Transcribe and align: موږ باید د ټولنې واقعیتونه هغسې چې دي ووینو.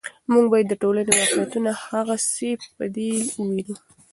موږ 0.31 0.45
باید 0.51 0.67
د 0.69 0.73
ټولنې 0.81 1.11
واقعیتونه 1.19 1.69
هغسې 1.85 2.51
چې 2.61 2.71
دي 2.95 3.09
ووینو. 3.37 3.75